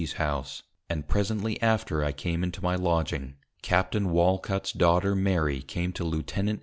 's_ 0.01 0.13
House, 0.13 0.63
and 0.89 1.07
presently 1.07 1.61
after 1.61 2.03
I 2.03 2.11
came 2.11 2.43
into 2.43 2.63
my 2.63 2.73
Lodging, 2.73 3.35
Capt. 3.61 3.93
Walcut's 3.93 4.71
Daughter 4.71 5.13
Mary 5.15 5.61
came 5.61 5.93
to 5.93 6.03
Lieut. 6.03 6.33